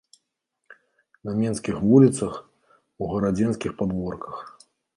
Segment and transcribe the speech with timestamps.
[1.29, 2.33] На менскіх вуліцах,
[3.03, 4.45] у гарадзенскіх падворках.